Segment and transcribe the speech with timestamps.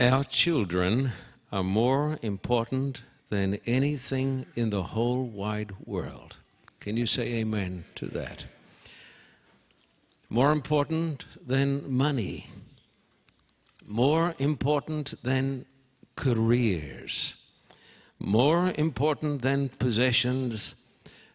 [0.00, 1.12] Our children
[1.52, 6.38] are more important than anything in the whole wide world.
[6.80, 8.46] Can you say amen to that?
[10.30, 12.46] More important than money,
[13.86, 15.66] more important than
[16.16, 17.36] careers,
[18.18, 20.76] more important than possessions,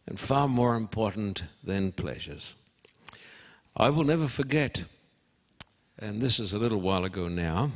[0.07, 2.55] and far more important than pleasures.
[3.77, 4.85] I will never forget,
[5.99, 7.69] and this is a little while ago now,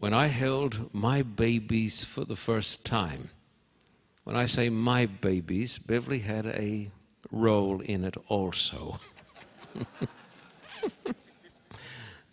[0.00, 3.28] when I held my babies for the first time.
[4.24, 6.90] When I say my babies, Beverly had a
[7.30, 8.98] role in it also.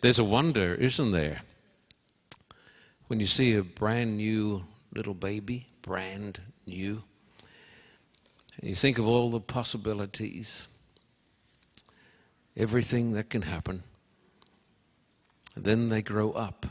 [0.01, 1.41] There's a wonder, isn't there?
[3.07, 7.03] When you see a brand new little baby, brand new,
[8.59, 10.69] and you think of all the possibilities,
[12.55, 13.83] everything that can happen,
[15.55, 16.65] and then they grow up.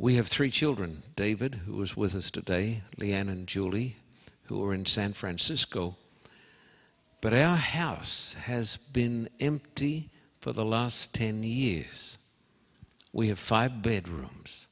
[0.00, 3.96] We have three children David, who was with us today, Leanne and Julie,
[4.44, 5.98] who are in San Francisco.
[7.20, 10.08] But our house has been empty
[10.40, 12.16] for the last 10 years.
[13.12, 14.68] We have five bedrooms.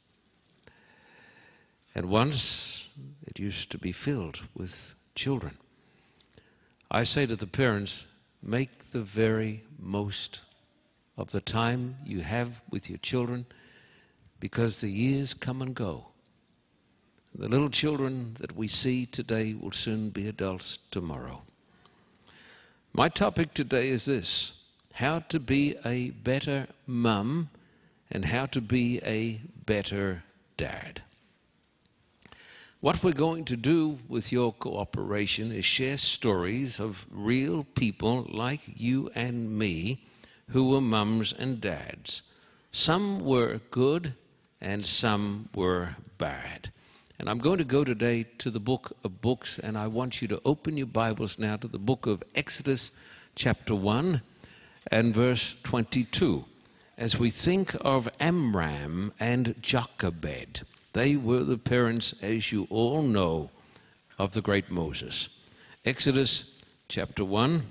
[1.95, 2.89] And once
[3.27, 5.59] it used to be filled with children.
[6.91, 8.07] I say to the parents,
[8.42, 10.41] make the very most
[11.19, 13.45] of the time you have with your children
[14.41, 16.06] because the years come and go.
[17.34, 21.42] The little children that we see today will soon be adults tomorrow.
[22.92, 24.55] My topic today is this
[24.95, 27.50] how to be a better mum
[28.11, 30.25] and how to be a better
[30.56, 31.02] dad.
[32.80, 38.80] What we're going to do with your cooperation is share stories of real people like
[38.80, 39.98] you and me
[40.50, 42.23] who were mums and dads.
[42.70, 44.14] Some were good
[44.61, 46.70] and some were bad.
[47.19, 50.29] And I'm going to go today to the book of books, and I want you
[50.29, 52.92] to open your Bibles now to the book of Exodus,
[53.35, 54.23] chapter 1
[54.91, 56.45] and verse 22.
[56.96, 63.51] As we think of Amram and Jochebed, they were the parents, as you all know,
[64.19, 65.29] of the great Moses.
[65.85, 66.57] Exodus
[66.89, 67.63] chapter 1.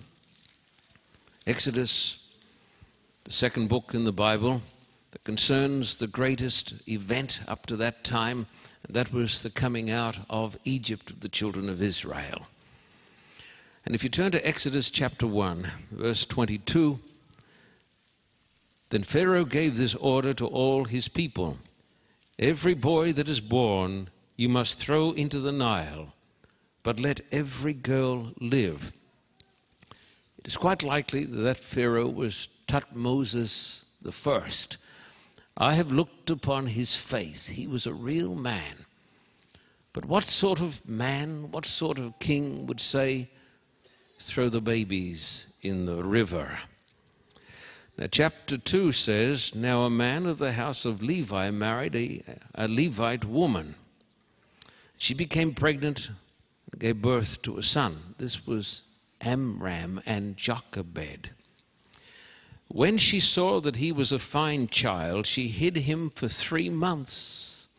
[1.46, 2.20] Exodus,
[3.24, 4.62] the second book in the Bible
[5.12, 8.48] that concerns the greatest event up to that time
[8.86, 12.48] and that was the coming out of Egypt of the children of Israel.
[13.86, 17.00] And if you turn to Exodus chapter 1, verse 22,
[18.90, 21.58] then Pharaoh gave this order to all his people
[22.40, 26.14] Every boy that is born you must throw into the Nile,
[26.84, 28.94] but let every girl live.
[30.38, 34.78] It is quite likely that Pharaoh was Tutmosis the first
[35.58, 37.48] I have looked upon his face.
[37.48, 38.86] He was a real man.
[39.92, 43.32] But what sort of man, what sort of king would say,
[44.20, 46.60] throw the babies in the river?
[47.98, 52.22] Now, chapter 2 says, Now a man of the house of Levi married a,
[52.54, 53.74] a Levite woman.
[55.00, 56.10] She became pregnant
[56.78, 58.16] gave birth to a son.
[58.18, 58.84] This was
[59.22, 61.32] Amram and Jochebed.
[62.68, 67.70] When she saw that he was a fine child, she hid him for three months.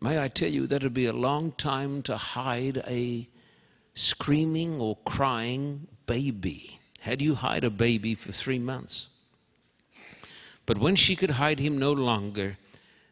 [0.00, 3.28] May I tell you, that would be a long time to hide a
[3.94, 6.78] screaming or crying baby.
[7.00, 9.08] How do you hide a baby for three months?
[10.64, 12.56] But when she could hide him no longer,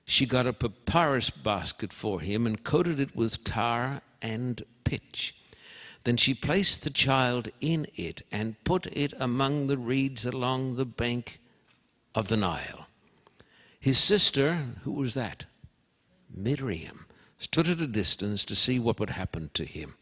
[0.05, 5.35] she got a papyrus basket for him and coated it with tar and pitch.
[6.05, 10.87] Then she placed the child in it and put it among the reeds along the
[10.87, 11.41] bank
[12.15, 12.87] of the Nile.
[13.81, 15.47] His sister, who was that?
[16.35, 17.07] Miriam,
[17.39, 19.95] stood at a distance to see what would happen to him.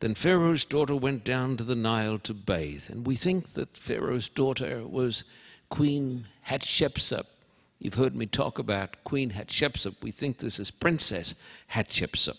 [0.00, 2.88] Then Pharaoh's daughter went down to the Nile to bathe.
[2.88, 5.24] And we think that Pharaoh's daughter was
[5.70, 7.26] Queen Hatshepsut.
[7.78, 9.96] You've heard me talk about Queen Hatshepsut.
[10.02, 11.34] We think this is Princess
[11.72, 12.38] Hatshepsut.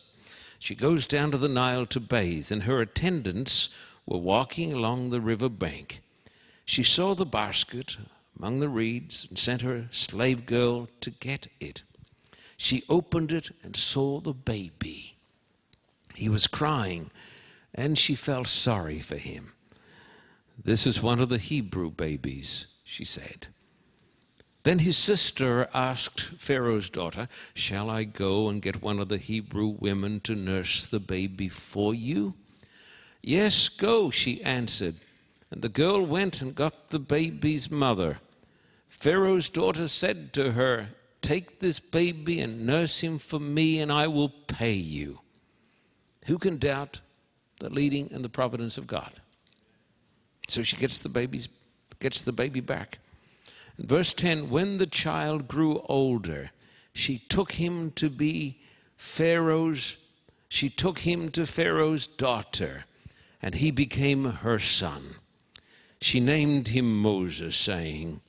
[0.60, 3.70] She goes down to the Nile to bathe, and her attendants
[4.06, 6.02] were walking along the river bank.
[6.66, 7.98] She saw the basket
[8.38, 11.84] among the reeds and sent her slave girl to get it.
[12.58, 15.16] She opened it and saw the baby.
[16.14, 17.10] He was crying,
[17.74, 19.54] and she felt sorry for him.
[20.62, 23.48] This is one of the Hebrew babies, she said.
[24.70, 29.66] Then his sister asked Pharaoh's daughter, Shall I go and get one of the Hebrew
[29.66, 32.36] women to nurse the baby for you?
[33.24, 34.98] Yes, go, she answered.
[35.50, 38.20] And the girl went and got the baby's mother.
[38.90, 40.90] Pharaoh's daughter said to her,
[41.24, 45.22] Take this baby and nurse him for me, and I will pay you.
[46.28, 47.02] Who can doubt
[47.60, 49.16] the leading and the providence of God?
[50.48, 51.50] So she gets the baby's
[52.00, 53.00] gets the baby back.
[53.80, 56.52] Verse 10, when the child grew older,
[56.94, 58.60] she took him to be
[58.98, 59.98] Pharaoh's,
[60.50, 62.84] she took him to Pharaoh's daughter,
[63.42, 65.16] and he became her son.
[66.02, 68.20] She named him Moses, saying,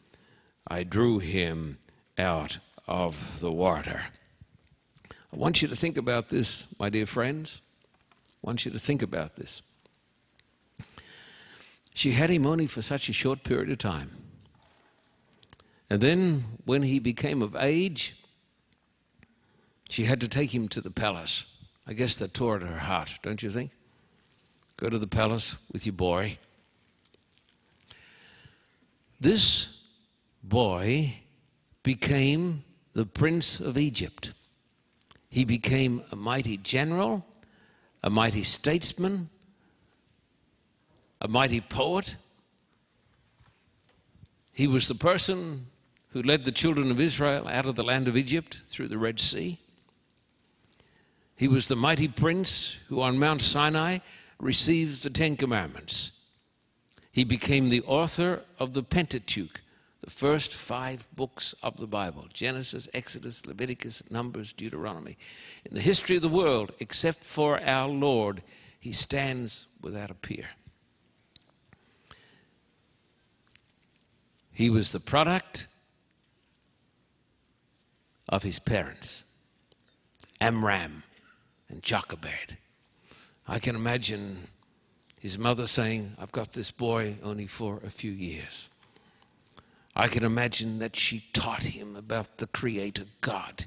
[0.68, 1.78] I drew him
[2.16, 4.06] out of the water.
[5.10, 7.60] I want you to think about this, my dear friends.
[8.10, 9.62] I want you to think about this.
[11.92, 14.19] She had him only for such a short period of time.
[15.90, 18.14] And then, when he became of age,
[19.88, 21.46] she had to take him to the palace.
[21.84, 23.72] I guess that tore at her heart, don't you think?
[24.76, 26.38] Go to the palace with your boy.
[29.20, 29.82] This
[30.44, 31.16] boy
[31.82, 34.32] became the prince of Egypt.
[35.28, 37.26] He became a mighty general,
[38.02, 39.28] a mighty statesman,
[41.20, 42.14] a mighty poet.
[44.52, 45.66] He was the person
[46.10, 49.20] who led the children of Israel out of the land of Egypt through the Red
[49.20, 49.58] Sea.
[51.36, 53.98] He was the mighty prince who on Mount Sinai
[54.38, 56.12] received the Ten Commandments.
[57.12, 59.62] He became the author of the Pentateuch,
[60.00, 65.16] the first five books of the Bible Genesis, Exodus, Leviticus, Numbers, Deuteronomy.
[65.64, 68.42] In the history of the world, except for our Lord,
[68.78, 70.50] he stands without a peer.
[74.52, 75.68] He was the product
[78.30, 79.24] of his parents,
[80.40, 81.02] Amram
[81.68, 82.56] and Jochebed.
[83.46, 84.46] I can imagine
[85.18, 88.70] his mother saying, I've got this boy only for a few years.
[89.94, 93.66] I can imagine that she taught him about the Creator God,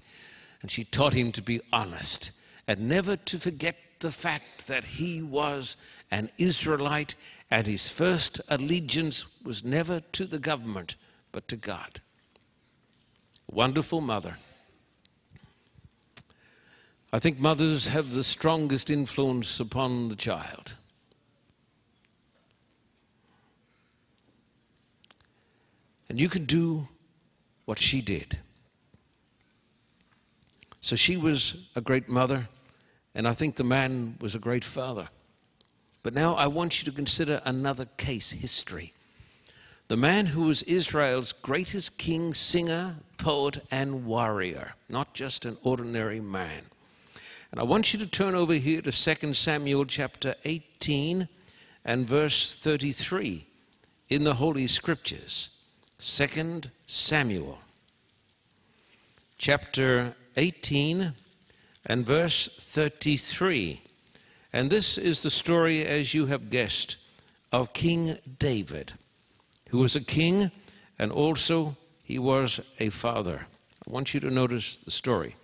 [0.61, 2.31] and she taught him to be honest
[2.65, 5.75] and never to forget the fact that he was
[6.09, 7.15] an Israelite
[7.51, 10.95] and his first allegiance was never to the government,
[11.33, 11.99] but to God.
[13.51, 14.37] Wonderful mother.
[17.13, 20.75] I think mothers have the strongest influence upon the child.
[26.09, 26.87] And you can do
[27.65, 28.39] what she did.
[30.81, 32.49] So she was a great mother,
[33.13, 35.09] and I think the man was a great father.
[36.01, 38.91] But now I want you to consider another case history.
[39.87, 46.19] The man who was Israel's greatest king, singer, poet, and warrior, not just an ordinary
[46.19, 46.63] man.
[47.53, 51.27] And I want you to turn over here to 2 Samuel chapter 18
[51.85, 53.45] and verse 33
[54.09, 55.51] in the Holy Scriptures.
[55.99, 57.59] 2 Samuel
[59.37, 61.13] chapter 18
[61.85, 63.83] and verse 33.
[64.51, 66.97] And this is the story, as you have guessed,
[67.51, 68.93] of King David,
[69.69, 70.49] who was a king
[70.97, 73.45] and also he was a father.
[73.87, 75.35] I want you to notice the story.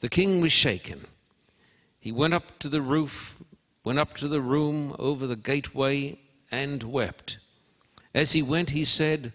[0.00, 1.06] The king was shaken.
[1.98, 3.36] He went up to the roof,
[3.84, 6.18] went up to the room over the gateway,
[6.50, 7.38] and wept.
[8.14, 9.32] As he went, he said,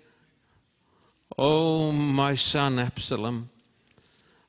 [1.38, 3.50] Oh, my son Absalom,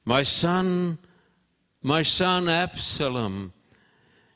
[0.04, 0.98] my son,
[1.82, 3.52] my son Absalom,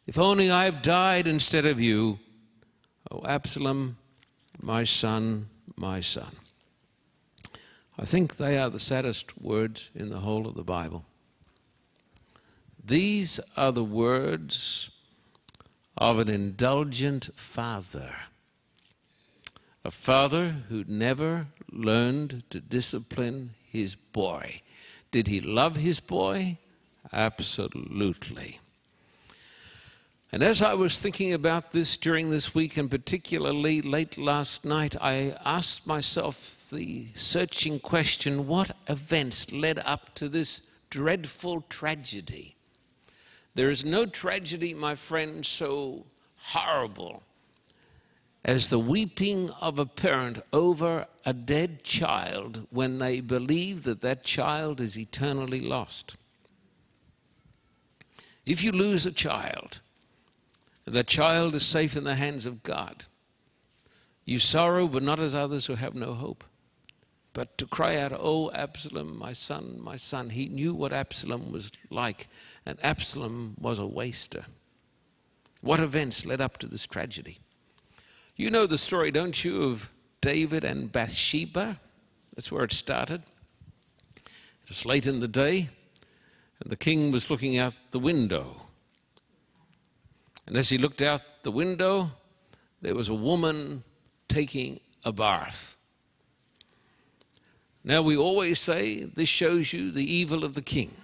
[0.07, 2.19] if only I have died instead of you.
[3.11, 3.99] Oh, Absalom,
[4.61, 6.37] my son, my son.
[7.99, 11.05] I think they are the saddest words in the whole of the Bible.
[12.89, 14.89] These are the words
[15.99, 18.15] of an indulgent father.
[19.85, 24.63] A father who never learned to discipline his boy.
[25.11, 26.57] Did he love his boy?
[27.13, 28.59] Absolutely.
[30.33, 34.97] And as I was thinking about this during this week, and particularly late last night,
[34.99, 42.55] I asked myself the searching question what events led up to this dreadful tragedy?
[43.59, 47.25] There is no tragedy, my friend, so horrible
[48.45, 54.23] as the weeping of a parent over a dead child when they believe that that
[54.23, 56.15] child is eternally lost.
[58.47, 59.81] If you lose a child,
[60.85, 63.07] the child is safe in the hands of God.
[64.25, 66.45] You sorrow, but not as others who have no hope.
[67.33, 70.31] But to cry out, Oh, Absalom, my son, my son.
[70.31, 72.29] He knew what Absalom was like,
[72.67, 74.47] and Absalom was a waster.
[75.61, 77.39] What events led up to this tragedy?
[78.37, 81.81] You know the story, don't you, of David and Bathsheba?
[82.35, 83.23] That's where it started.
[84.15, 85.71] It was late in the day,
[86.61, 88.63] and the king was looking out the window.
[90.47, 92.13] And as he looked out the window,
[92.81, 93.83] there was a woman
[94.29, 95.78] taking a bath.
[97.85, 100.95] Now, we always say this shows you the evil of the king.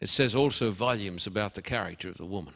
[0.00, 2.54] It says also volumes about the character of the woman.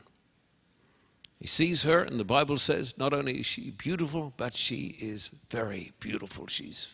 [1.40, 5.30] He sees her, and the Bible says not only is she beautiful, but she is
[5.50, 6.46] very beautiful.
[6.46, 6.88] She's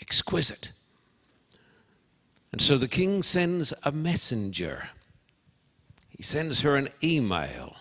[0.00, 0.72] exquisite.
[2.50, 4.88] And so the king sends a messenger.
[6.08, 7.76] He sends her an email.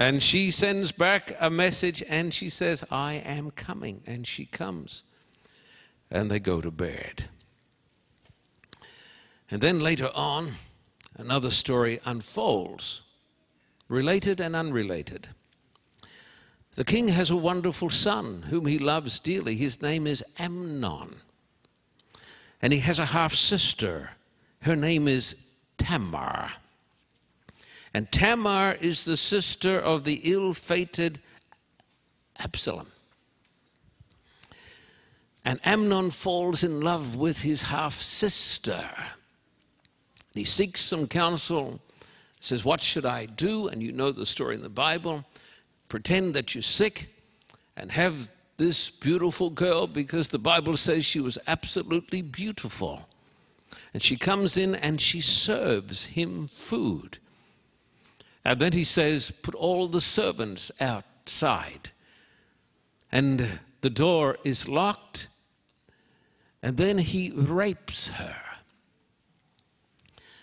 [0.00, 4.00] And she sends back a message and she says, I am coming.
[4.06, 5.04] And she comes.
[6.10, 7.28] And they go to bed.
[9.50, 10.54] And then later on,
[11.18, 13.02] another story unfolds,
[13.88, 15.28] related and unrelated.
[16.76, 19.54] The king has a wonderful son whom he loves dearly.
[19.54, 21.16] His name is Amnon.
[22.62, 24.12] And he has a half sister.
[24.62, 25.36] Her name is
[25.76, 26.52] Tamar.
[27.92, 31.20] And Tamar is the sister of the ill fated
[32.38, 32.86] Absalom.
[35.44, 38.88] And Amnon falls in love with his half sister.
[40.34, 41.80] He seeks some counsel,
[42.38, 43.68] says, What should I do?
[43.68, 45.24] And you know the story in the Bible.
[45.88, 47.12] Pretend that you're sick
[47.76, 53.08] and have this beautiful girl because the Bible says she was absolutely beautiful.
[53.94, 57.18] And she comes in and she serves him food.
[58.44, 61.90] And then he says, Put all the servants outside.
[63.12, 65.28] And the door is locked.
[66.62, 68.36] And then he rapes her.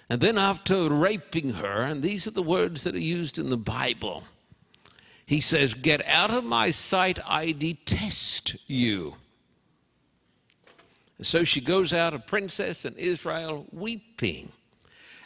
[0.09, 3.57] And then, after raping her, and these are the words that are used in the
[3.57, 4.23] Bible,
[5.25, 9.15] he says, Get out of my sight, I detest you.
[11.21, 14.51] So she goes out, a princess in Israel, weeping.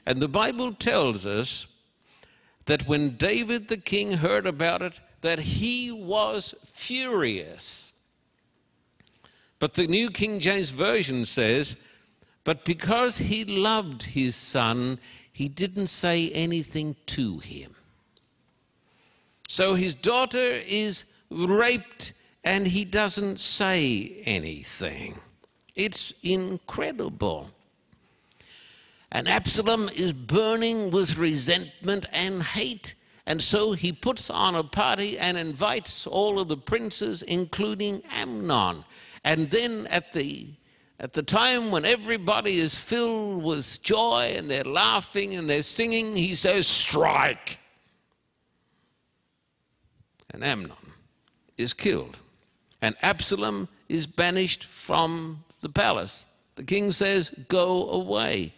[0.06, 1.68] And the Bible tells us
[2.66, 7.94] that when David the king heard about it, that he was furious.
[9.60, 11.78] But the New King James Version says,
[12.44, 14.98] but because he loved his son,
[15.32, 17.76] he didn't say anything to him.
[19.48, 22.14] So his daughter is raped
[22.44, 25.20] and he doesn't say anything.
[25.76, 27.52] It's incredible.
[29.12, 32.96] And Absalom is burning with resentment and hate.
[33.26, 38.86] And so he puts on a party and invites all of the princes, including Amnon.
[39.24, 40.48] And then at the
[41.00, 46.16] at the time when everybody is filled with joy and they're laughing and they're singing,
[46.16, 47.58] he says, Strike.
[50.30, 50.78] And Amnon
[51.58, 52.20] is killed.
[52.84, 56.28] And Absalom is banished from the palace.
[56.54, 58.54] The king says, Go away.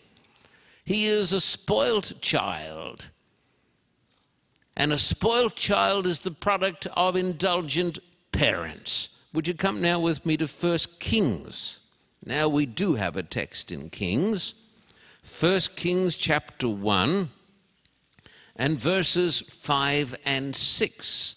[0.85, 3.09] He is a spoilt child.
[4.75, 7.99] And a spoilt child is the product of indulgent
[8.31, 9.19] parents.
[9.33, 11.79] Would you come now with me to First Kings?
[12.25, 14.55] Now we do have a text in Kings,
[15.39, 17.29] 1 Kings chapter 1
[18.55, 21.35] and verses 5 and 6,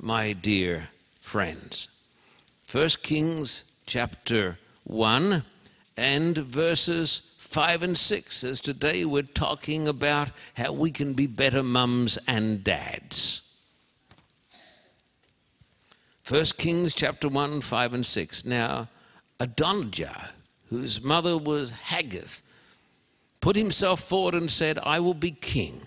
[0.00, 0.88] my dear
[1.20, 1.88] friends.
[2.70, 5.44] 1 Kings chapter 1
[5.96, 11.62] and verses 5 and 6, as today we're talking about how we can be better
[11.62, 13.42] mums and dads.
[16.26, 18.46] 1 Kings chapter 1, 5 and 6.
[18.46, 18.88] Now,
[19.38, 20.30] Adonijah,
[20.70, 22.40] whose mother was Haggith,
[23.42, 25.82] put himself forward and said, I will be king.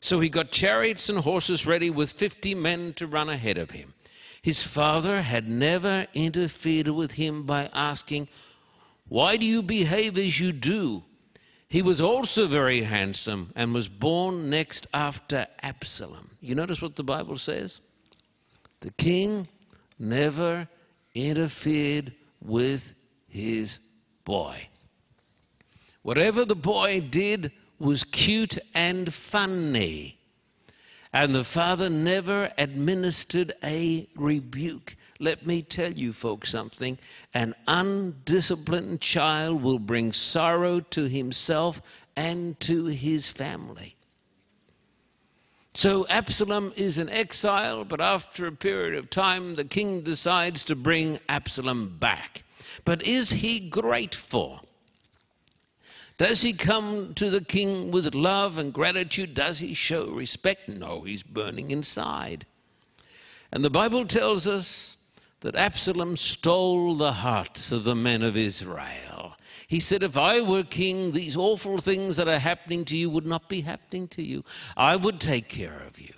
[0.00, 3.92] So he got chariots and horses ready with 50 men to run ahead of him.
[4.40, 8.28] His father had never interfered with him by asking,
[9.14, 11.04] Why do you behave as you do?
[11.68, 16.30] He was also very handsome and was born next after Absalom.
[16.40, 17.80] You notice what the Bible says?
[18.80, 19.46] The king
[20.00, 20.66] never
[21.14, 22.96] interfered with
[23.28, 23.78] his
[24.24, 24.66] boy.
[26.02, 30.18] Whatever the boy did was cute and funny.
[31.12, 34.96] And the father never administered a rebuke.
[35.20, 36.98] Let me tell you, folks, something.
[37.32, 41.80] An undisciplined child will bring sorrow to himself
[42.16, 43.96] and to his family.
[45.72, 50.76] So Absalom is in exile, but after a period of time, the king decides to
[50.76, 52.44] bring Absalom back.
[52.84, 54.64] But is he grateful?
[56.16, 59.34] Does he come to the king with love and gratitude?
[59.34, 60.68] Does he show respect?
[60.68, 62.46] No, he's burning inside.
[63.50, 64.96] And the Bible tells us
[65.44, 69.36] that Absalom stole the hearts of the men of Israel.
[69.68, 73.26] He said, If I were king, these awful things that are happening to you would
[73.26, 74.42] not be happening to you.
[74.74, 76.14] I would take care of you.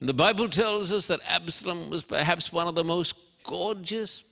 [0.00, 4.24] And the Bible tells us that Absalom was perhaps one of the most gorgeous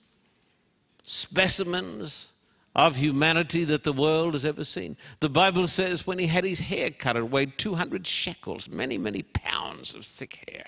[1.03, 2.29] specimens
[2.75, 4.97] of humanity that the world has ever seen.
[5.19, 9.21] The Bible says when he had his hair cut, it weighed 200 shekels, many, many
[9.21, 10.65] pounds of thick hair.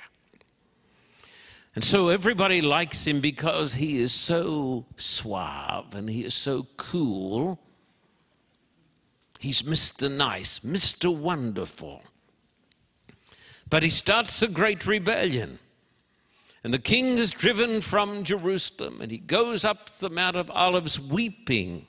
[1.76, 7.60] And so everybody likes him because he is so suave and he is so cool.
[9.40, 10.12] He's Mr.
[10.12, 11.16] Nice, Mr.
[11.16, 12.04] Wonderful.
[13.70, 15.60] But he starts a great rebellion.
[16.64, 21.00] And the king is driven from Jerusalem and he goes up the Mount of Olives
[21.00, 21.88] weeping.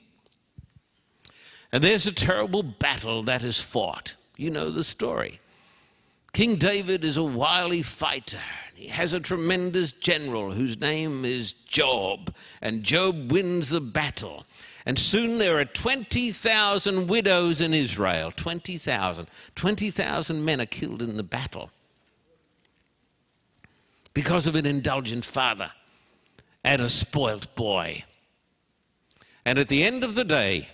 [1.73, 4.15] And there's a terrible battle that is fought.
[4.37, 5.40] You know the story.
[6.33, 8.39] King David is a wily fighter.
[8.73, 14.45] He has a tremendous general whose name is Joab, and Joab wins the battle.
[14.85, 18.31] And soon there are 20,000 widows in Israel.
[18.31, 19.27] 20,000.
[19.55, 21.69] 20,000 men are killed in the battle
[24.13, 25.71] because of an indulgent father
[26.63, 28.03] and a spoilt boy.
[29.45, 30.69] And at the end of the day,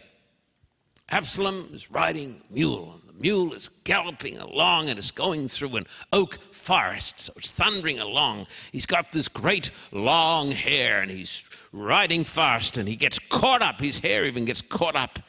[1.10, 7.20] Absalom is riding mule, mule is galloping along and it's going through an oak forest,
[7.20, 8.48] so it's thundering along.
[8.72, 13.80] He's got this great long hair and he's riding fast and he gets caught up,
[13.80, 15.20] his hair even gets caught up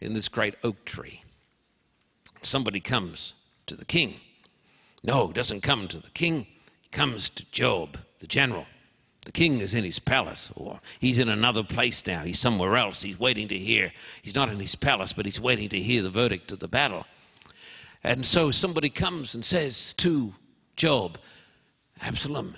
[0.00, 1.22] in this great oak tree.
[2.42, 3.34] Somebody comes
[3.66, 4.20] to the king.
[5.02, 6.46] No, doesn't come to the king
[6.82, 8.66] he comes to Joab, the general.
[9.26, 12.22] The king is in his palace, or he's in another place now.
[12.22, 13.02] He's somewhere else.
[13.02, 13.92] He's waiting to hear.
[14.22, 17.06] He's not in his palace, but he's waiting to hear the verdict of the battle.
[18.02, 20.34] And so somebody comes and says to
[20.76, 21.18] Joab,
[22.00, 22.56] Absalom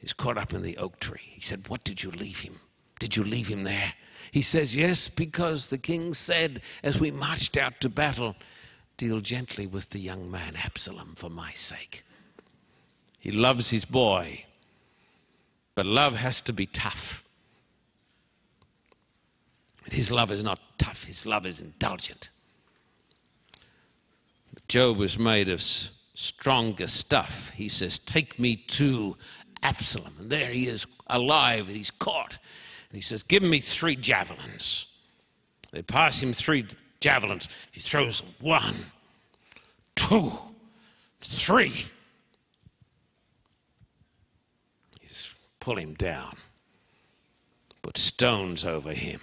[0.00, 1.30] is caught up in the oak tree.
[1.30, 2.60] He said, What did you leave him?
[2.98, 3.94] Did you leave him there?
[4.30, 8.36] He says, Yes, because the king said, as we marched out to battle,
[8.96, 12.04] deal gently with the young man Absalom for my sake.
[13.18, 14.44] He loves his boy.
[15.74, 17.24] But love has to be tough.
[19.90, 22.30] his love is not tough, his love is indulgent.
[24.68, 27.50] Joab was made of stronger stuff.
[27.50, 29.16] He says, Take me to
[29.62, 30.14] Absalom.
[30.18, 32.38] And there he is alive and he's caught.
[32.90, 34.86] And he says, Give me three javelins.
[35.72, 36.66] They pass him three
[37.00, 37.48] javelins.
[37.72, 38.76] He throws one,
[39.94, 40.32] two,
[41.20, 41.74] three.
[45.00, 46.36] He's pull him down,
[47.82, 49.20] put stones over him.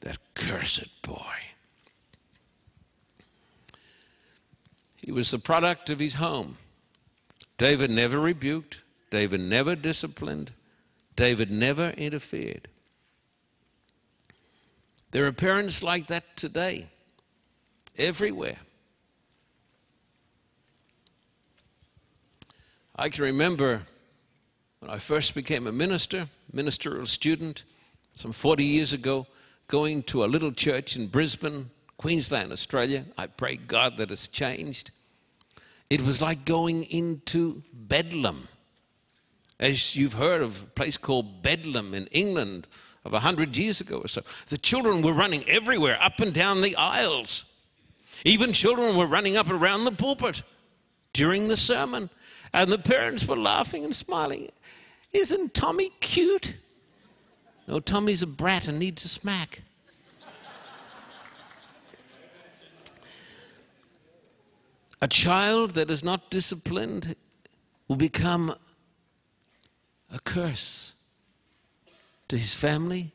[0.00, 1.51] That cursed boy.
[5.02, 6.56] He was the product of his home.
[7.58, 10.52] David never rebuked, David never disciplined,
[11.16, 12.68] David never interfered.
[15.10, 16.88] There are parents like that today,
[17.98, 18.56] everywhere.
[22.96, 23.82] I can remember
[24.78, 27.64] when I first became a minister, ministerial student,
[28.14, 29.26] some 40 years ago,
[29.66, 31.70] going to a little church in Brisbane,
[32.02, 33.04] Queensland, Australia.
[33.16, 34.90] I pray God that it's changed.
[35.88, 38.48] It was like going into Bedlam.
[39.60, 42.66] As you've heard of a place called Bedlam in England
[43.04, 44.22] of 100 years ago or so.
[44.48, 47.44] The children were running everywhere, up and down the aisles.
[48.24, 50.42] Even children were running up around the pulpit
[51.12, 52.10] during the sermon.
[52.52, 54.50] And the parents were laughing and smiling.
[55.12, 56.56] Isn't Tommy cute?
[57.68, 59.62] No, Tommy's a brat and needs a smack.
[65.02, 67.16] A child that is not disciplined
[67.88, 68.54] will become
[70.14, 70.94] a curse
[72.28, 73.10] to his family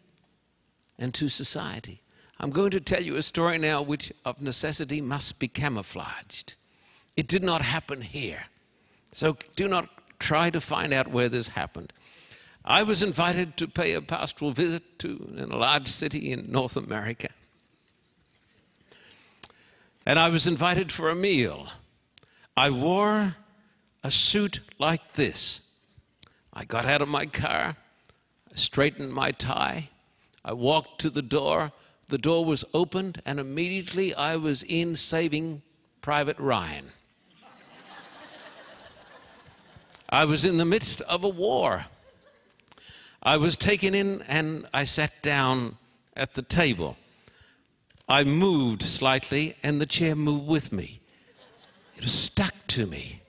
[1.00, 2.02] and to society.
[2.41, 6.56] I'm going to tell you a story now which of necessity must be camouflaged.
[7.15, 8.47] It did not happen here.
[9.13, 9.88] So do not
[10.19, 11.93] try to find out where this happened.
[12.65, 16.76] I was invited to pay a pastoral visit to in a large city in North
[16.76, 17.30] America.
[20.08, 21.67] And I was invited for a meal.
[22.56, 23.36] I wore
[24.06, 25.63] a suit like this.
[26.54, 27.76] I got out of my car,
[28.50, 29.89] I straightened my tie,
[30.46, 31.74] I walked to the door.
[32.08, 35.62] The door was opened, and immediately I was in saving
[36.00, 36.86] Private Ryan.
[40.08, 41.88] I was in the midst of a war.
[43.22, 45.76] I was taken in and I sat down
[46.15, 46.96] at the table.
[48.08, 51.00] I moved slightly and the chair moved with me.
[51.98, 53.22] It was stuck to me.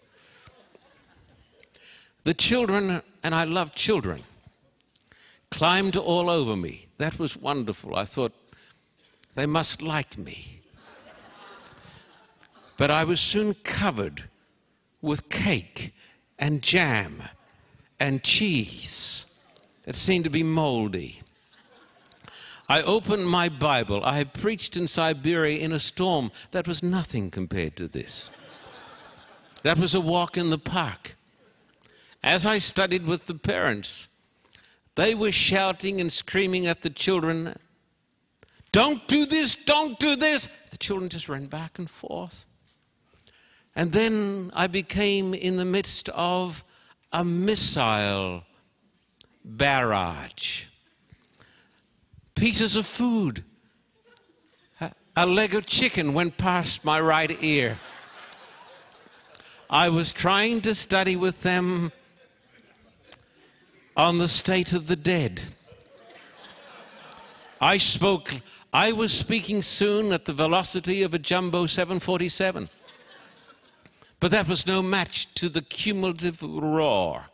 [2.25, 4.21] The children, and I love children,
[5.51, 6.87] climbed all over me.
[6.99, 7.97] That was wonderful.
[7.97, 8.33] I thought,
[9.35, 10.61] they must like me.
[12.77, 14.25] But I was soon covered
[15.01, 15.95] with cake
[16.39, 17.23] and jam
[17.99, 19.27] and cheese
[19.85, 21.23] that seemed to be moldy.
[22.69, 24.05] I opened my Bible.
[24.05, 28.31] I had preached in Siberia in a storm that was nothing compared to this.
[29.63, 31.17] That was a walk in the park.
[32.23, 34.09] As I studied with the parents,
[34.97, 37.57] they were shouting and screaming at the children,
[38.71, 40.49] Don't do this, don't do this.
[40.71, 42.45] The children just ran back and forth.
[43.75, 46.65] And then I became in the midst of
[47.13, 48.43] a missile
[49.45, 50.68] barrage.
[52.39, 53.43] Pieces of food.
[55.17, 57.81] A leg of chicken went past my right ear.
[59.69, 61.91] I was trying to study with them
[63.97, 65.43] on the state of the dead.
[67.61, 68.33] I spoke,
[68.73, 72.69] I was speaking soon at the velocity of a jumbo 747.
[74.21, 77.25] But that was no match to the cumulative roar.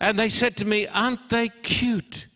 [0.00, 2.26] And they said to me, Aren't they cute?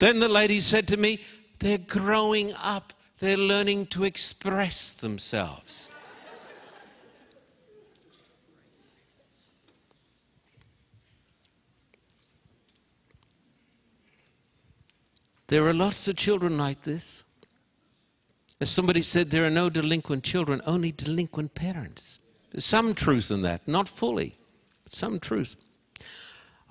[0.00, 1.20] Then the lady said to me,
[1.60, 5.90] They're growing up, they're learning to express themselves.
[15.48, 17.24] There are lots of children like this.
[18.60, 22.20] As somebody said, there are no delinquent children, only delinquent parents.
[22.52, 24.36] There's some truth in that, not fully,
[24.84, 25.56] but some truth.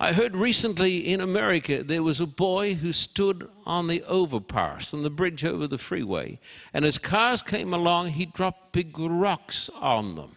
[0.00, 5.02] I heard recently in America there was a boy who stood on the overpass, on
[5.02, 6.40] the bridge over the freeway,
[6.74, 10.36] and as cars came along, he dropped big rocks on them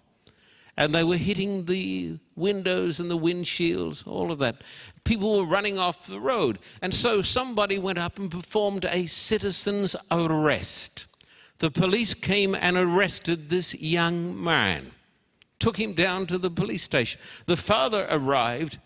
[0.76, 4.62] and they were hitting the windows and the windshields, all of that.
[5.04, 6.58] People were running off the road.
[6.82, 11.06] And so somebody went up and performed a citizen's arrest.
[11.60, 14.92] The police came and arrested this young man,
[15.60, 17.22] took him down to the police station.
[17.46, 18.80] The father arrived,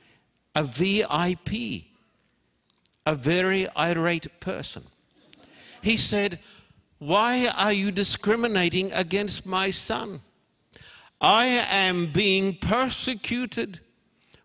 [0.58, 1.84] a VIP,
[3.06, 4.84] a very irate person.
[5.84, 6.40] He said,
[6.98, 10.22] Why are you discriminating against my son?
[11.22, 13.82] I am being persecuted.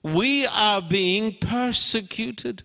[0.02, 2.62] We are being persecuted.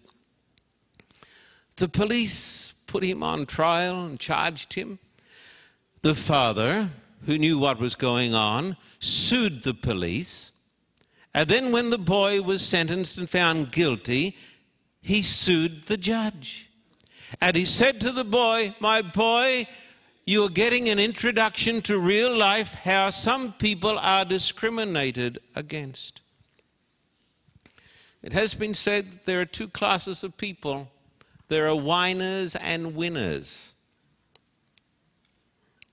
[1.77, 4.99] The police put him on trial and charged him.
[6.01, 6.89] The father,
[7.25, 10.51] who knew what was going on, sued the police.
[11.33, 14.35] And then, when the boy was sentenced and found guilty,
[15.01, 16.69] he sued the judge.
[17.41, 19.67] And he said to the boy, My boy,
[20.25, 26.21] you're getting an introduction to real life, how some people are discriminated against.
[28.23, 30.89] It has been said that there are two classes of people
[31.49, 33.73] there are whiners and winners.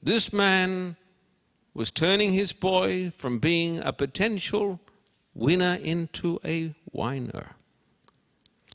[0.03, 0.97] This man
[1.73, 4.81] was turning his boy from being a potential
[5.35, 7.57] winner into a whiner.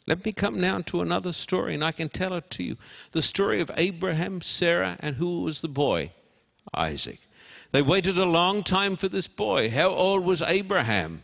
[0.09, 2.77] Let me come now to another story, and I can tell it to you.
[3.11, 6.11] The story of Abraham, Sarah, and who was the boy?
[6.73, 7.19] Isaac.
[7.71, 9.69] They waited a long time for this boy.
[9.69, 11.21] How old was Abraham?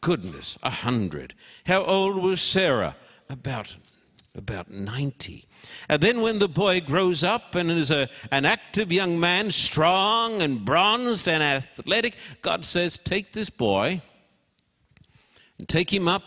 [0.00, 1.34] Goodness, a hundred.
[1.66, 2.96] How old was Sarah?
[3.28, 3.76] About,
[4.34, 5.44] about 90.
[5.88, 10.40] And then when the boy grows up and is a, an active young man, strong
[10.40, 14.00] and bronzed and athletic, God says, Take this boy
[15.58, 16.22] and take him up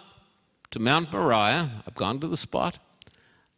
[0.72, 1.84] to Mount Moriah.
[1.88, 2.80] I've gone to the spot.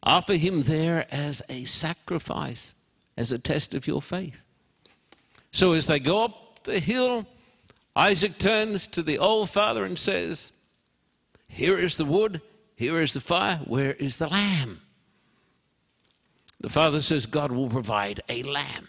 [0.04, 2.74] Offer him there as a sacrifice,
[3.18, 4.46] as a test of your faith.
[5.52, 7.28] So as they go up the hill,
[7.96, 10.54] Isaac turns to the old father and says,
[11.48, 12.42] Here is the wood,
[12.76, 14.82] here is the fire, where is the lamb?
[16.62, 18.88] The father says, God will provide a lamb.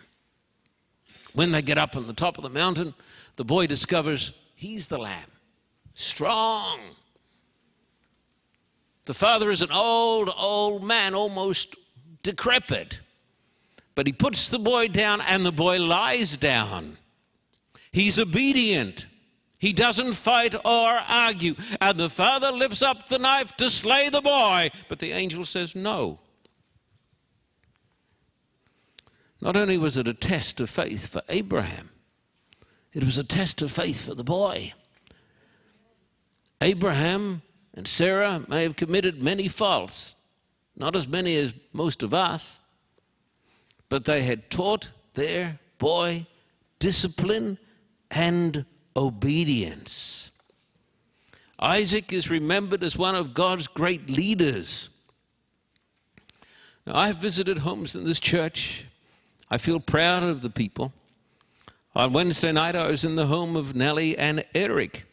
[1.32, 2.94] When they get up on the top of the mountain,
[3.36, 5.30] the boy discovers he's the lamb.
[6.00, 6.80] Strong,
[9.04, 11.76] the father is an old, old man, almost
[12.22, 13.00] decrepit.
[13.94, 16.96] But he puts the boy down, and the boy lies down.
[17.92, 19.08] He's obedient.
[19.58, 21.54] He doesn't fight or argue.
[21.82, 25.76] And the father lifts up the knife to slay the boy, but the angel says
[25.76, 26.18] no.
[29.38, 31.90] Not only was it a test of faith for Abraham,
[32.94, 34.72] it was a test of faith for the boy.
[36.60, 37.42] Abraham
[37.74, 40.14] and Sarah may have committed many faults,
[40.76, 42.60] not as many as most of us,
[43.88, 46.26] but they had taught their boy
[46.78, 47.58] discipline
[48.10, 48.64] and
[48.96, 50.30] obedience.
[51.58, 54.88] Isaac is remembered as one of God's great leaders.
[56.86, 58.86] Now, I have visited homes in this church.
[59.50, 60.92] I feel proud of the people.
[61.94, 65.06] On Wednesday night, I was in the home of Nellie and Eric.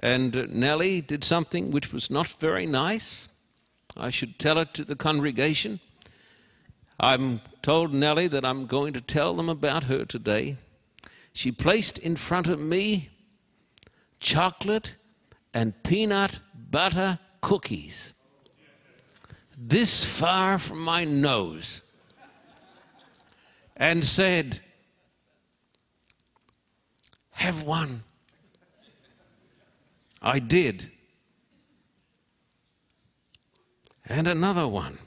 [0.00, 3.28] And Nellie did something which was not very nice.
[3.96, 5.80] I should tell it to the congregation.
[7.00, 10.56] I'm told Nellie that I'm going to tell them about her today.
[11.32, 13.10] She placed in front of me
[14.20, 14.96] chocolate
[15.52, 18.12] and peanut butter cookies,
[19.56, 21.82] this far from my nose,
[23.76, 24.60] and said,
[27.32, 28.02] Have one.
[30.26, 30.90] I did.
[34.04, 34.98] And another one.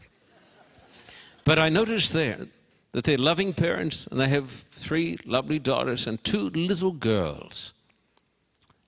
[1.43, 2.47] But I noticed there
[2.93, 7.73] that they're loving parents and they have three lovely daughters and two little girls.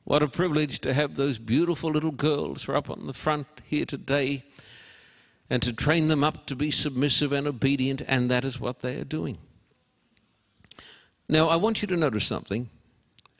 [0.05, 3.47] What a privilege to have those beautiful little girls who are up on the front
[3.65, 4.43] here today
[5.49, 8.97] and to train them up to be submissive and obedient, and that is what they
[9.01, 9.37] are doing.
[11.27, 12.69] Now, I want you to notice something,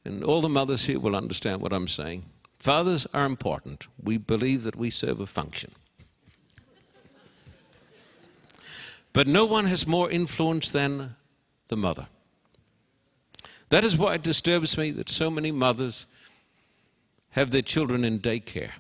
[0.04, 2.26] and all the mothers here will understand what I'm saying.
[2.62, 3.88] Fathers are important.
[4.00, 5.72] We believe that we serve a function.
[9.14, 11.16] But no one has more influence than
[11.70, 12.06] the mother.
[13.70, 16.06] That is why it disturbs me that so many mothers
[17.32, 18.74] have their children in daycare.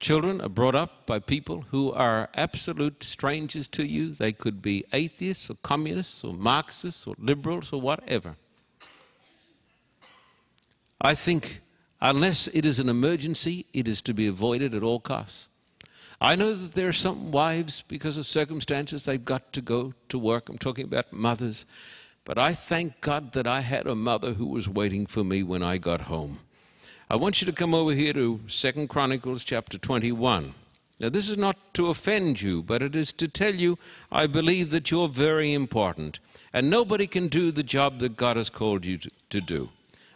[0.00, 4.14] Children are brought up by people who are absolute strangers to you.
[4.14, 8.36] They could be atheists or communists or Marxists or liberals or whatever.
[11.04, 11.62] I think
[12.00, 15.48] unless it is an emergency, it is to be avoided at all costs.
[16.20, 20.16] I know that there are some wives, because of circumstances, they've got to go to
[20.16, 20.48] work.
[20.48, 21.66] I'm talking about mothers.
[22.24, 25.64] But I thank God that I had a mother who was waiting for me when
[25.64, 26.38] I got home.
[27.10, 30.54] I want you to come over here to Second Chronicles chapter 21.
[31.00, 33.76] Now, this is not to offend you, but it is to tell you
[34.12, 36.20] I believe that you're very important,
[36.52, 39.70] and nobody can do the job that God has called you to, to do.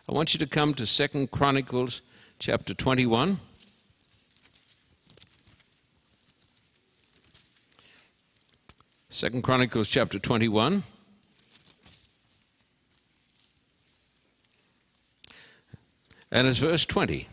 [0.08, 2.00] I want you to come to Second Chronicles
[2.38, 3.40] chapter 21.
[9.08, 10.84] Second Chronicles chapter 21.
[16.30, 17.28] And it's verse 20.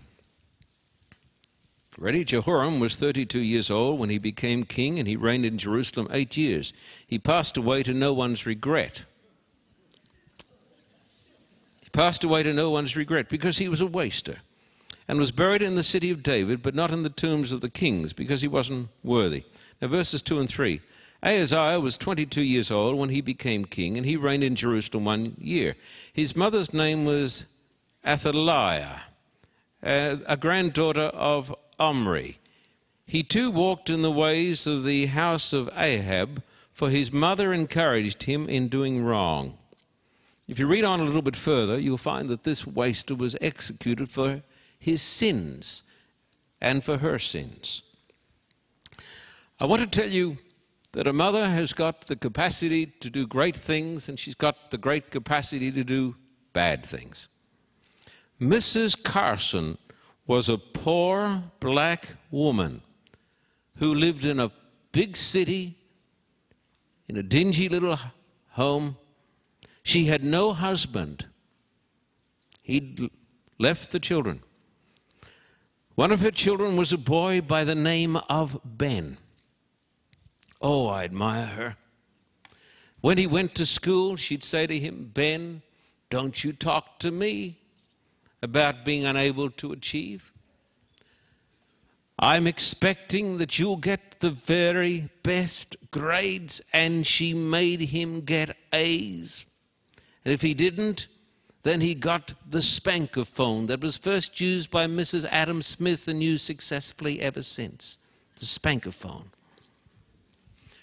[1.99, 2.23] Ready?
[2.23, 6.38] Jehoram was 32 years old when he became king, and he reigned in Jerusalem eight
[6.38, 6.73] years.
[7.05, 9.05] He passed away to no one's regret.
[11.93, 14.39] Passed away to no one's regret because he was a waster
[15.08, 17.69] and was buried in the city of David, but not in the tombs of the
[17.69, 19.43] kings because he wasn't worthy.
[19.82, 20.82] Now, verses 2 and 3.
[21.21, 25.36] Ahaziah was 22 years old when he became king, and he reigned in Jerusalem one
[25.39, 25.75] year.
[26.12, 27.45] His mother's name was
[28.06, 29.03] Athaliah,
[29.82, 32.39] uh, a granddaughter of Omri.
[33.06, 38.23] He too walked in the ways of the house of Ahab, for his mother encouraged
[38.23, 39.58] him in doing wrong.
[40.47, 44.10] If you read on a little bit further, you'll find that this waster was executed
[44.10, 44.43] for
[44.77, 45.84] his sins
[46.60, 47.84] and for her sins.
[49.60, 50.38] I want to tell you
[50.91, 54.77] that a mother has got the capacity to do great things and she's got the
[54.77, 56.15] great capacity to do
[56.51, 57.27] bad things.
[58.39, 59.01] Mrs.
[59.01, 59.77] Carson
[60.27, 62.82] was a poor black woman
[63.77, 64.51] who lived in a
[64.91, 65.77] big city
[67.08, 67.97] in a dingy little
[68.49, 68.97] home.
[69.84, 71.28] She had no husband.
[72.62, 73.10] He'd
[73.60, 74.41] left the children.
[75.96, 79.17] One of her children was a boy by the name of Ben.
[80.62, 81.78] Oh, I admire her.
[83.02, 85.62] When he went to school, she'd say to him, Ben,
[86.10, 87.60] don't you talk to me
[88.41, 90.32] about being unable to achieve.
[92.17, 99.46] I'm expecting that you'll get the very best grades, and she made him get A's.
[100.23, 101.07] And if he didn't,
[101.63, 105.25] then he got the spankerphone that was first used by Mrs.
[105.31, 107.97] Adam Smith and used successfully ever since.
[108.36, 109.27] The spankerphone.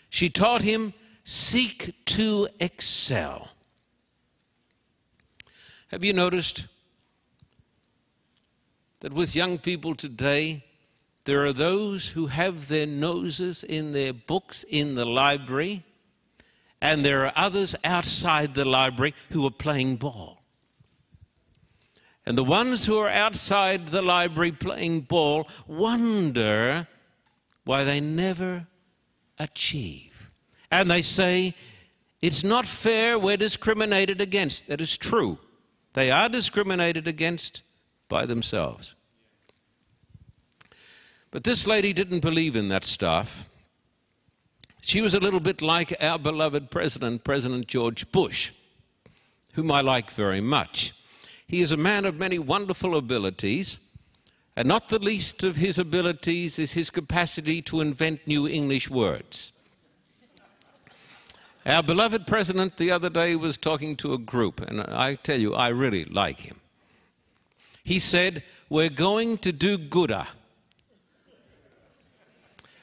[0.08, 3.48] She taught him seek to excel.
[5.88, 6.66] Have you noticed
[9.00, 10.64] that with young people today,
[11.24, 15.84] there are those who have their noses in their books in the library,
[16.80, 20.42] and there are others outside the library who are playing ball.
[22.24, 26.86] And the ones who are outside the library playing ball wonder
[27.64, 28.66] why they never
[29.38, 30.30] achieve.
[30.70, 31.54] And they say,
[32.22, 34.68] it's not fair, we're discriminated against.
[34.68, 35.38] That is true.
[35.94, 37.62] They are discriminated against
[38.08, 38.94] by themselves.
[41.30, 43.49] But this lady didn't believe in that stuff.
[44.90, 48.50] She was a little bit like our beloved president, President George Bush,
[49.52, 50.94] whom I like very much.
[51.46, 53.78] He is a man of many wonderful abilities,
[54.56, 59.52] and not the least of his abilities is his capacity to invent new English words.
[61.64, 65.54] Our beloved president the other day was talking to a group, and I tell you,
[65.54, 66.60] I really like him.
[67.84, 70.26] He said, We're going to do gooder.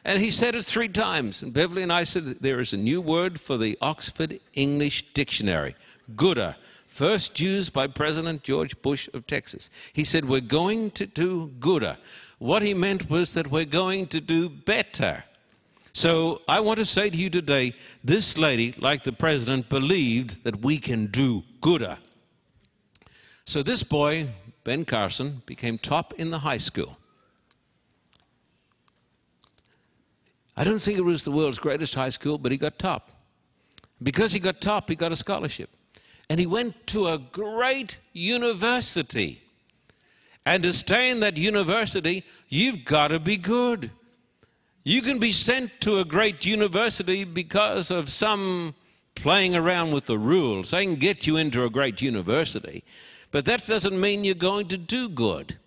[0.08, 1.44] And he said it three times.
[1.44, 5.76] And Beverly and I said, There is a new word for the Oxford English Dictionary
[6.16, 6.56] gooder.
[6.86, 9.70] First used by President George Bush of Texas.
[9.92, 11.98] He said, We're going to do gooder.
[12.40, 15.26] What he meant was that we're going to do better.
[15.92, 20.62] So I want to say to you today this lady, like the president, believed that
[20.62, 21.98] we can do gooder.
[23.44, 24.30] So this boy,
[24.64, 26.98] Ben Carson, became top in the high school.
[30.58, 33.12] I don't think it was the world's greatest high school, but he got top.
[34.02, 35.70] Because he got top, he got a scholarship.
[36.30, 39.44] And he went to a great university.
[40.48, 43.92] And to stay in that university, you've got to be good.
[44.84, 48.74] You can be sent to a great university because of some
[49.14, 50.74] playing around with the rules.
[50.74, 52.84] I can get you into a great university,
[53.32, 55.58] but that doesn't mean you're going to do good.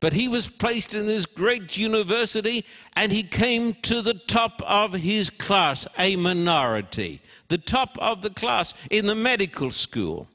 [0.00, 4.94] But he was placed in this great university and he came to the top of
[4.94, 10.26] his class, a minority, the top of the class in the medical school.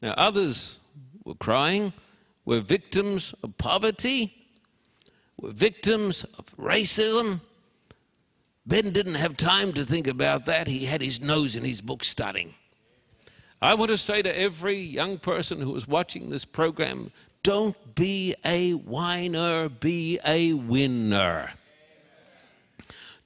[0.00, 0.80] Now, others
[1.24, 1.92] were crying,
[2.44, 4.44] were victims of poverty
[5.36, 7.40] were victims of racism.
[8.66, 10.66] Ben didn't have time to think about that.
[10.66, 12.54] He had his nose in his book studying.
[13.60, 17.10] I want to say to every young person who is watching this program
[17.44, 21.52] don't be a whiner, be a winner.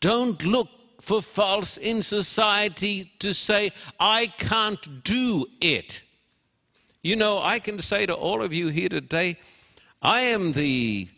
[0.00, 0.68] Don't look
[1.00, 6.02] for faults in society to say, I can't do it.
[7.00, 9.38] You know, I can say to all of you here today,
[10.02, 11.08] I am the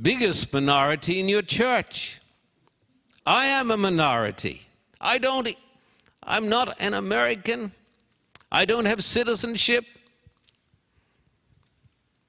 [0.00, 2.20] biggest minority in your church.
[3.26, 4.62] I am a minority.
[5.00, 5.48] I don't,
[6.22, 7.72] I'm not an American.
[8.52, 9.84] I don't have citizenship.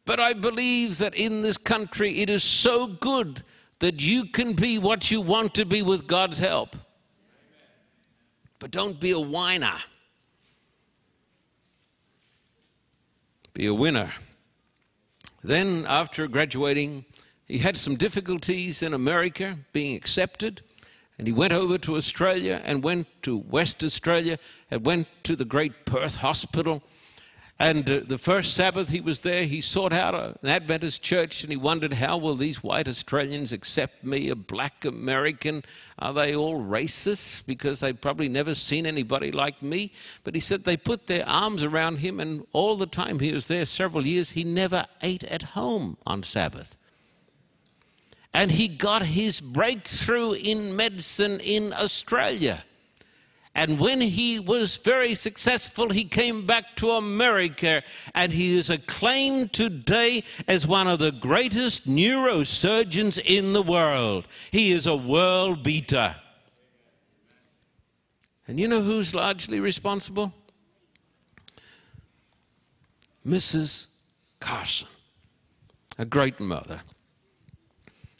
[0.05, 3.43] But I believe that in this country it is so good
[3.79, 6.75] that you can be what you want to be with God's help.
[8.59, 9.75] But don't be a whiner.
[13.53, 14.13] Be a winner.
[15.43, 17.05] Then, after graduating,
[17.47, 20.61] he had some difficulties in America being accepted,
[21.17, 24.39] and he went over to Australia and went to West Australia
[24.71, 26.81] and went to the great Perth Hospital.
[27.57, 31.41] And uh, the first Sabbath he was there, he sought out a, an Adventist church
[31.41, 35.63] and he wondered, how will these white Australians accept me, a black American?
[35.97, 37.45] Are they all racist?
[37.45, 39.93] Because they've probably never seen anybody like me.
[40.25, 43.47] But he said they put their arms around him, and all the time he was
[43.47, 46.77] there, several years, he never ate at home on Sabbath
[48.33, 52.65] and he got his breakthrough in medicine in Australia.
[53.55, 59.53] And when he was very successful, he came back to America and he is acclaimed
[59.53, 64.27] today as one of the greatest neurosurgeons in the world.
[64.51, 66.17] He is a world beater.
[68.45, 70.33] And you know who's largely responsible?
[73.25, 73.87] Mrs.
[74.41, 74.89] Carson,
[75.97, 76.81] a great mother.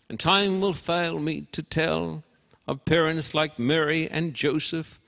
[0.10, 2.24] And time will fail me to tell
[2.68, 5.00] of parents like Mary and Joseph,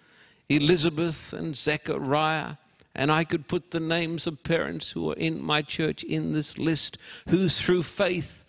[0.50, 2.56] Elizabeth and Zechariah,
[2.96, 6.58] and I could put the names of parents who are in my church in this
[6.58, 6.98] list
[7.30, 8.46] who, through faith,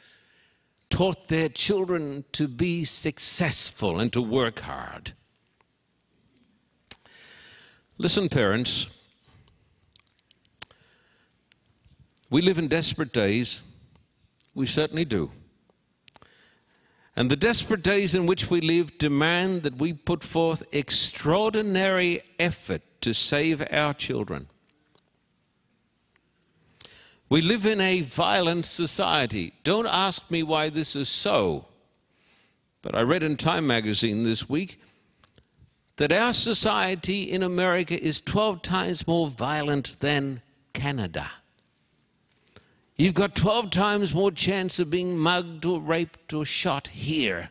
[0.91, 5.13] taught their children to be successful and to work hard.
[7.99, 8.87] Listen, parents,
[12.31, 13.63] we live in desperate days.
[14.55, 15.33] We certainly do.
[17.19, 22.83] And the desperate days in which we live demand that we put forth extraordinary effort
[23.01, 24.47] to save our children.
[27.29, 29.53] We live in a violent society.
[29.65, 31.67] Don't ask me why this is so.
[32.83, 34.81] But I read in Time magazine this week
[35.97, 40.41] that our society in America is 12 times more violent than
[40.73, 41.29] Canada.
[43.01, 47.51] You've got 12 times more chance of being mugged or raped or shot here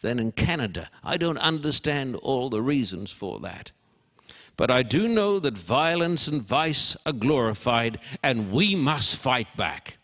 [0.00, 0.90] than in Canada.
[1.04, 3.70] I don't understand all the reasons for that.
[4.56, 9.98] But I do know that violence and vice are glorified, and we must fight back.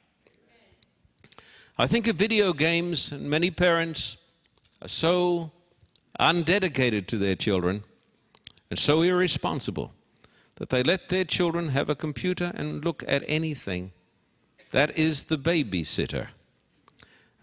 [1.76, 4.16] I think of video games, and many parents
[4.80, 5.50] are so
[6.20, 7.82] undedicated to their children
[8.70, 9.92] and so irresponsible
[10.54, 13.90] that they let their children have a computer and look at anything.
[14.74, 16.30] That is the babysitter.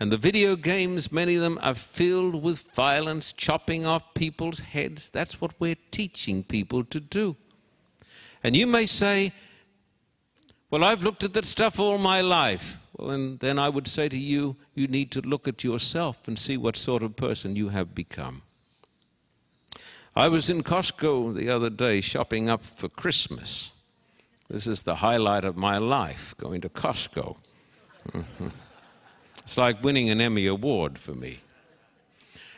[0.01, 5.09] And the video games, many of them are filled with violence, chopping off people's heads.
[5.09, 7.38] That's what we're teaching people to do.
[8.43, 9.32] And you may say,
[10.69, 12.77] Well, I've looked at that stuff all my life.
[12.97, 16.38] Well, and then I would say to you, you need to look at yourself and
[16.38, 18.41] see what sort of person you have become.
[20.17, 23.71] I was in Costco the other day shopping up for Christmas.
[24.52, 27.38] This is the highlight of my life, going to Costco.
[29.38, 31.39] it's like winning an Emmy Award for me.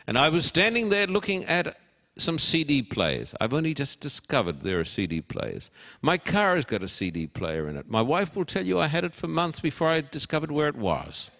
[0.04, 1.76] And I was standing there looking at
[2.16, 3.36] some CD players.
[3.40, 5.70] I've only just discovered there are CD players.
[6.02, 7.88] My car has got a CD player in it.
[7.88, 10.76] My wife will tell you I had it for months before I discovered where it
[10.76, 11.30] was.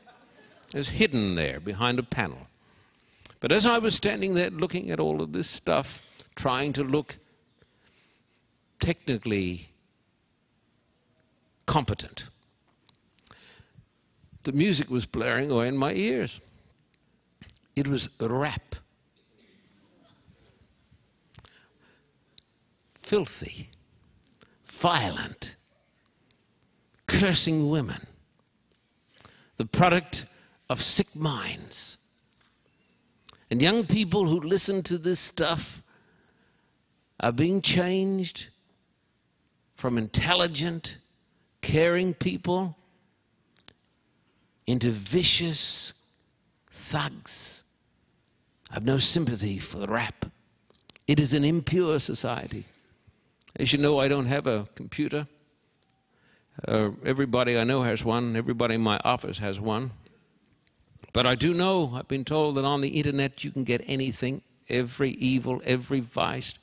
[0.72, 2.46] It was hidden there behind a panel.
[3.40, 7.16] But as I was standing there looking at all of this stuff, trying to look
[8.78, 9.70] technically
[11.66, 12.28] competent,
[14.44, 16.40] the music was blaring away in my ears.
[17.74, 18.76] It was rap.
[22.94, 23.70] Filthy,
[24.64, 25.56] violent,
[27.06, 28.06] cursing women,
[29.56, 30.26] the product
[30.68, 31.98] of sick minds.
[33.50, 35.82] And young people who listen to this stuff
[37.20, 38.48] are being changed
[39.74, 40.96] from intelligent,
[41.64, 42.76] caring people
[44.66, 45.94] into vicious
[46.70, 47.64] thugs.
[48.70, 50.26] I've no sympathy for the rap.
[51.08, 52.66] It is an impure society.
[53.56, 55.26] As you know, I don't have a computer.
[56.68, 58.36] Uh, everybody I know has one.
[58.36, 59.92] Everybody in my office has one.
[61.14, 64.42] But I do know, I've been told that on the internet you can get anything,
[64.68, 66.54] every evil, every vice,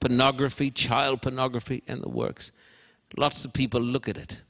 [0.00, 2.52] pornography, child pornography, and the works.
[3.16, 4.42] Lots of people look at it.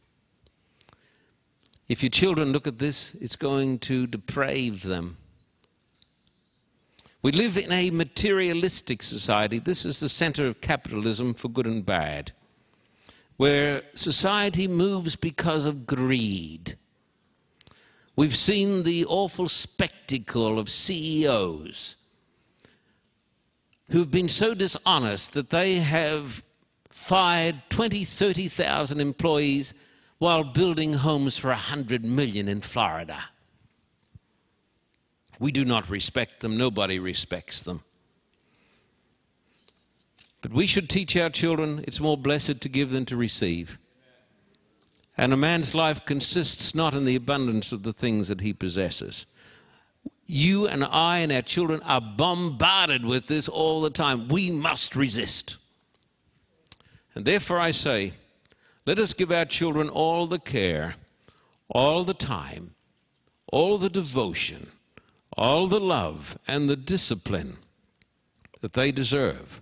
[1.88, 5.18] If your children look at this, it's going to deprave them.
[7.22, 9.58] We live in a materialistic society.
[9.58, 12.32] This is the center of capitalism for good and bad,
[13.36, 16.76] where society moves because of greed.
[18.16, 21.96] We've seen the awful spectacle of CEOs
[23.90, 26.42] who've been so dishonest that they have
[26.96, 29.74] fired 20, 30,000 employees
[30.16, 33.18] while building homes for 100 million in Florida.
[35.38, 37.82] We do not respect them, nobody respects them.
[40.40, 43.78] But we should teach our children it's more blessed to give than to receive.
[45.18, 49.26] And a man's life consists not in the abundance of the things that he possesses
[50.28, 54.26] you and I and our children are bombarded with this all the time.
[54.26, 55.56] We must resist.
[57.16, 58.12] And therefore, I say,
[58.84, 60.94] let us give our children all the care,
[61.68, 62.76] all the time,
[63.52, 64.68] all the devotion,
[65.36, 67.56] all the love, and the discipline
[68.60, 69.60] that they deserve.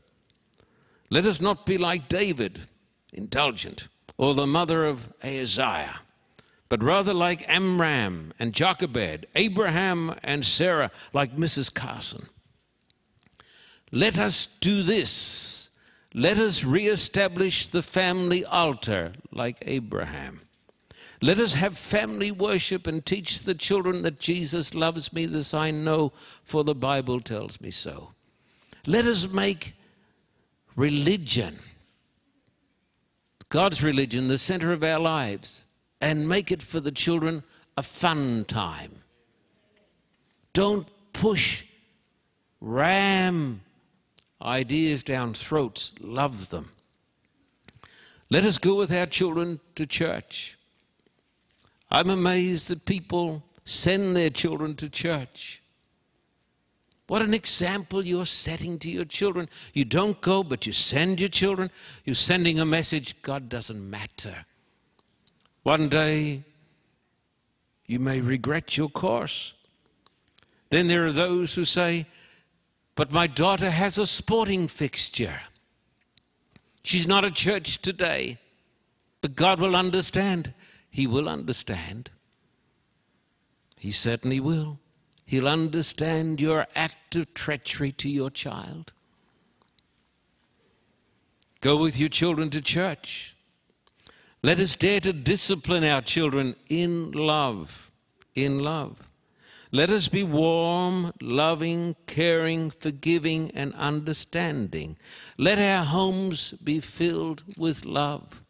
[1.08, 2.66] Let us not be like David,
[3.12, 3.88] indulgent,
[4.18, 6.00] or the mother of Ahaziah
[6.68, 11.72] but rather like Amram and Jochebed, Abraham and Sarah, like Mrs.
[11.72, 12.26] Carson.
[13.92, 15.63] Let us do this.
[16.14, 20.42] Let us reestablish the family altar like Abraham.
[21.20, 25.26] Let us have family worship and teach the children that Jesus loves me.
[25.26, 26.12] This I know,
[26.44, 28.12] for the Bible tells me so.
[28.86, 29.74] Let us make
[30.76, 31.58] religion,
[33.48, 35.64] God's religion, the center of our lives
[36.00, 37.42] and make it for the children
[37.76, 39.02] a fun time.
[40.52, 41.64] Don't push,
[42.60, 43.63] ram
[44.42, 46.70] ideas down throats, love them.
[48.30, 50.58] Let us go with our children to church.
[51.90, 55.62] I'm amazed that people send their children to church.
[57.06, 59.48] What an example you're setting to your children.
[59.74, 61.70] You don't go, but you send your children.
[62.04, 64.46] You're sending a message God doesn't matter.
[65.62, 66.44] One day,
[67.86, 69.52] you may regret your course.
[70.70, 72.06] Then there are those who say,
[72.94, 75.40] But my daughter has a sporting fixture.
[76.82, 78.38] She's not at church today,
[79.20, 80.52] but God will understand.
[80.90, 82.10] He will understand.
[83.78, 84.78] He certainly will.
[85.26, 88.92] He'll understand your act of treachery to your child.
[91.60, 93.34] Go with your children to church.
[94.42, 97.90] Let us dare to discipline our children in love.
[98.34, 99.08] in love.
[99.74, 104.96] Let us be warm, loving, caring, forgiving, and understanding.
[105.36, 108.40] Let our homes be filled with love.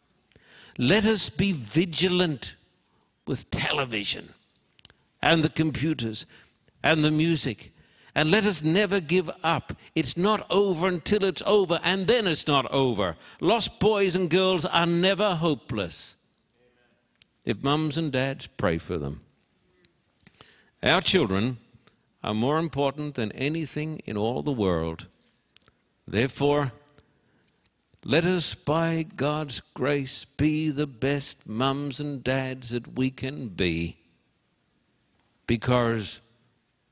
[0.77, 2.53] Let us be vigilant
[3.25, 4.35] with television
[5.19, 6.27] and the computers
[6.83, 7.73] and the music.
[8.13, 9.75] And let us never give up.
[9.95, 13.17] It's not over until it's over, and then it's not over.
[13.41, 16.17] Lost boys and girls are never hopeless.
[17.45, 19.24] If mums and dads pray for them.
[20.83, 21.57] Our children
[22.23, 25.07] are more important than anything in all the world.
[26.07, 26.71] Therefore,
[28.03, 33.97] let us, by God's grace, be the best mums and dads that we can be
[35.47, 36.21] because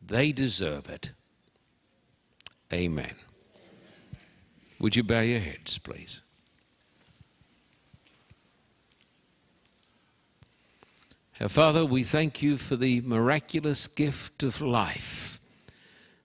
[0.01, 1.11] they deserve it.
[2.71, 3.13] Amen.
[4.79, 6.21] Would you bow your heads, please?
[11.21, 15.39] Our Father, we thank you for the miraculous gift of life.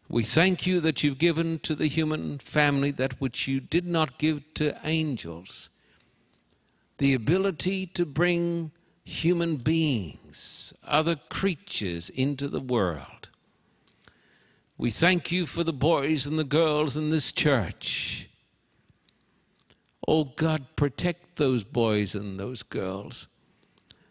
[0.08, 4.18] We thank you that you've given to the human family that which you did not
[4.18, 5.70] give to angels
[6.98, 8.72] the ability to bring
[9.04, 13.30] human beings, other creatures into the world.
[14.76, 18.28] We thank you for the boys and the girls in this church.
[20.06, 23.28] Oh God, protect those boys and those girls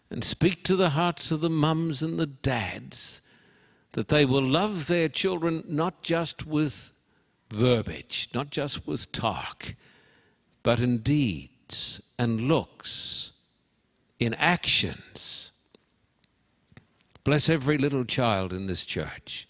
[0.10, 3.22] and speak to the hearts of the mums and the dads
[3.94, 6.92] that they will love their children not just with
[7.50, 9.76] verbiage, not just with talk,
[10.64, 13.32] but in deeds and looks,
[14.20, 15.52] in actions.
[17.24, 19.48] Bless every little child in this church.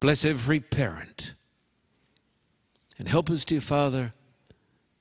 [0.00, 1.34] Bless every parent.
[2.98, 4.12] And help us, dear Father,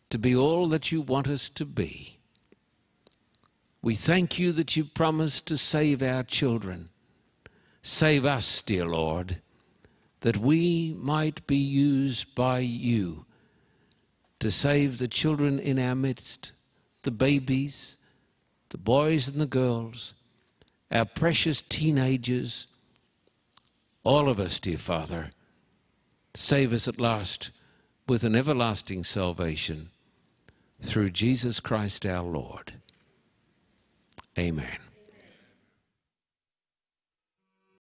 [0.10, 2.15] to be all that you want us to be.
[3.86, 6.90] We thank you that you promised to save our children
[7.84, 9.44] Save us, dear Lord,
[10.22, 13.28] that we might be used by you
[14.40, 16.52] to save the children in our midst,
[17.04, 17.98] the babies,
[18.70, 20.16] the boys and the girls,
[20.92, 22.66] our precious teenagers,
[24.04, 25.30] all of us, dear Father.
[26.34, 27.52] Save us at last
[28.08, 29.92] with an everlasting salvation
[30.82, 32.74] through Jesus Christ our Lord.
[34.38, 34.85] Amen.